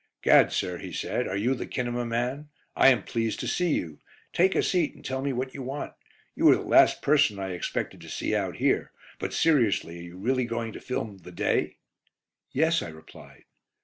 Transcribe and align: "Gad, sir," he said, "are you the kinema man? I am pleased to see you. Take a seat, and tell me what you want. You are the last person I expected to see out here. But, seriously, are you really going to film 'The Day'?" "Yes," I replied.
"Gad, 0.23 0.51
sir," 0.51 0.79
he 0.79 0.91
said, 0.91 1.27
"are 1.27 1.37
you 1.37 1.53
the 1.53 1.67
kinema 1.67 2.07
man? 2.07 2.49
I 2.75 2.87
am 2.87 3.03
pleased 3.03 3.39
to 3.41 3.47
see 3.47 3.75
you. 3.75 3.99
Take 4.33 4.55
a 4.55 4.63
seat, 4.63 4.95
and 4.95 5.05
tell 5.05 5.21
me 5.21 5.31
what 5.31 5.53
you 5.53 5.61
want. 5.61 5.93
You 6.33 6.49
are 6.49 6.55
the 6.55 6.63
last 6.63 7.03
person 7.03 7.37
I 7.37 7.51
expected 7.51 8.01
to 8.01 8.09
see 8.09 8.33
out 8.35 8.55
here. 8.55 8.91
But, 9.19 9.31
seriously, 9.31 9.99
are 9.99 10.03
you 10.03 10.17
really 10.17 10.45
going 10.45 10.71
to 10.73 10.81
film 10.81 11.19
'The 11.19 11.31
Day'?" 11.33 11.77
"Yes," 12.51 12.81
I 12.81 12.87
replied. 12.87 13.43